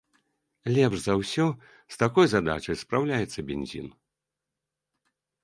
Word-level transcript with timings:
Лепш 0.77 1.03
за 1.07 1.13
ўсё 1.19 1.45
з 1.97 1.99
такой 2.05 2.25
задачай 2.33 2.79
спраўляецца 2.83 3.39
бензін. 3.53 3.87